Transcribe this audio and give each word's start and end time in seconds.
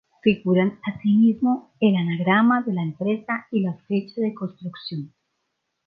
Figuran 0.23 0.79
asimismo 0.81 1.75
el 1.79 1.95
anagrama 1.95 2.63
de 2.63 2.73
la 2.73 2.81
empresa 2.81 3.45
y 3.51 3.59
la 3.61 3.75
fecha 3.87 4.19
de 4.19 4.33
construcción. 4.33 5.13